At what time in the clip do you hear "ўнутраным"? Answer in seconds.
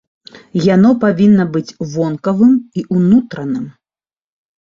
2.95-3.69